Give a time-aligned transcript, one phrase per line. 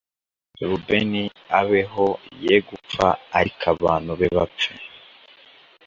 [0.69, 1.23] Rubeni
[1.59, 2.07] abeho
[2.45, 3.07] ye gupfa
[3.37, 4.71] Ariko abantu be bapfe